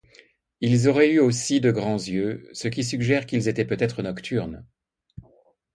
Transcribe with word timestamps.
Ils 0.61 0.87
auraient 0.87 1.19
aussi 1.19 1.57
eu 1.57 1.61
de 1.61 1.69
grands 1.69 1.93
yeux, 2.03 2.49
ce 2.53 2.67
qui 2.67 2.83
suggère 2.83 3.27
qu’ils 3.27 3.47
étaient 3.47 3.65
peut-être 3.65 4.01
nocturnes. 4.01 4.65